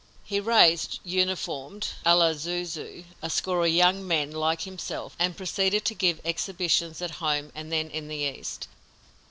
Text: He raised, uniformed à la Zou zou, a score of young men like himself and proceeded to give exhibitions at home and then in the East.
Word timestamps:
He 0.23 0.39
raised, 0.39 0.99
uniformed 1.03 1.89
à 2.03 2.17
la 2.17 2.33
Zou 2.33 2.65
zou, 2.65 3.03
a 3.21 3.29
score 3.29 3.63
of 3.63 3.71
young 3.71 4.07
men 4.07 4.31
like 4.31 4.61
himself 4.63 5.15
and 5.19 5.37
proceeded 5.37 5.85
to 5.85 5.93
give 5.93 6.19
exhibitions 6.25 7.03
at 7.03 7.11
home 7.21 7.51
and 7.53 7.71
then 7.71 7.87
in 7.91 8.07
the 8.07 8.15
East. 8.17 8.67